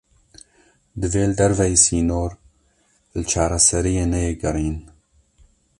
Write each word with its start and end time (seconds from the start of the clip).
Divê 0.99 1.23
li 1.29 1.35
derveyî 1.39 1.77
sînor, 1.85 2.31
li 3.17 3.23
çareseriyê 3.31 4.05
neyê 4.11 4.33
gerîn 4.43 4.77